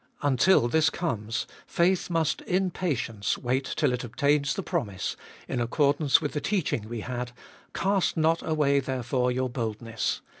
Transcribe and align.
Until 0.23 0.67
this 0.67 0.89
comes, 0.89 1.45
faith 1.67 2.09
must 2.09 2.41
in 2.41 2.71
patience 2.71 3.37
wait 3.37 3.65
till 3.77 3.93
it 3.93 4.03
obtains 4.03 4.55
the 4.55 4.63
promise, 4.63 5.15
in 5.47 5.61
accordance 5.61 6.19
with 6.19 6.31
the 6.33 6.41
teaching 6.41 6.89
we 6.89 7.01
had: 7.01 7.33
"Cast 7.75 8.17
not 8.17 8.41
away 8.41 8.79
therefore 8.79 9.31
your 9.31 9.47
boldness. 9.47 10.21